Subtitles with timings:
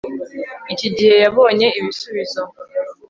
[0.73, 2.41] Iki gihe yabonye ibisubizo